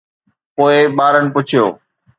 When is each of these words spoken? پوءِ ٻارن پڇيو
پوءِ 0.55 0.75
ٻارن 0.97 1.25
پڇيو 1.33 1.65